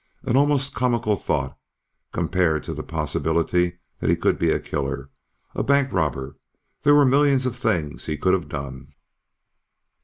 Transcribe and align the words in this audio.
An 0.23 0.35
almost 0.35 0.73
comical 0.73 1.15
thought, 1.15 1.55
compared 2.11 2.63
to 2.63 2.73
the 2.73 2.81
possibility 2.81 3.77
that 3.99 4.09
he 4.09 4.15
could 4.15 4.39
be 4.39 4.49
a 4.49 4.59
killer, 4.59 5.11
a 5.53 5.61
bank 5.61 5.93
robber; 5.93 6.37
there 6.81 6.95
were 6.95 7.03
a 7.03 7.05
million 7.05 7.37
things 7.37 8.07
he 8.07 8.17
could 8.17 8.33
have 8.33 8.49
done. 8.49 8.95